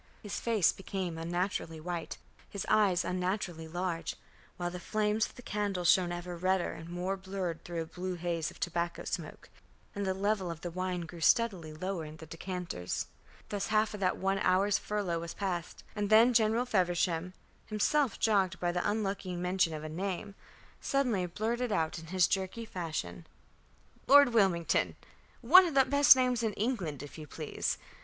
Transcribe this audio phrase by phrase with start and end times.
[0.23, 2.17] His face became unnaturally white,
[2.49, 4.15] his eyes unnaturally large,
[4.57, 8.15] while the flames of the candles shone ever redder and more blurred through a blue
[8.15, 9.47] haze of tobacco smoke,
[9.93, 13.05] and the level of the wine grew steadily lower in the decanters.
[13.49, 17.35] Thus half of that one hour's furlough was passed; and then General Feversham,
[17.67, 20.33] himself jogged by the unlucky mention of a name,
[20.79, 23.27] suddenly blurted out in his jerky fashion:
[24.07, 24.95] "Lord Wilmington.
[25.41, 27.77] One of the best names in England, if you please.